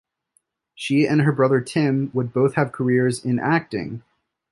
She 0.73 1.05
and 1.05 1.21
her 1.21 1.31
brother 1.31 1.61
Tim 1.61 2.09
would 2.15 2.33
both 2.33 2.55
have 2.55 2.71
careers 2.71 3.23
in 3.23 3.37
acting. 3.37 4.01